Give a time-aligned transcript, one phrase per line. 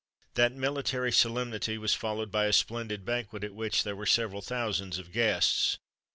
[0.33, 4.97] That military solemnity was followed by a splendid banquet, at which there were several thousands
[4.97, 5.77] of guests.